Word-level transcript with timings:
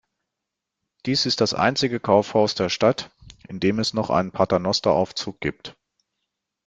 Dies 1.05 1.27
ist 1.27 1.41
das 1.41 1.53
einzige 1.53 1.99
Kaufhaus 1.99 2.55
der 2.55 2.69
Stadt, 2.69 3.11
in 3.47 3.59
dem 3.59 3.77
es 3.77 3.93
noch 3.93 4.09
einen 4.09 4.31
Paternosteraufzug 4.31 5.39
gibt. 5.41 5.77